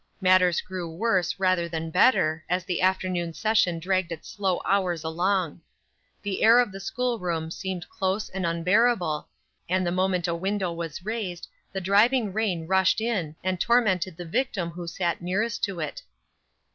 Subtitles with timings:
[0.19, 5.61] Matters grew worse, rather than better, as the afternoon session dragged its slow hours along.
[6.23, 9.27] The air of the school room seemed close and unbearable,
[9.69, 14.25] and the moment a window was raised the driving rain rushed in and tormented the
[14.25, 16.01] victim who sat nearest to it.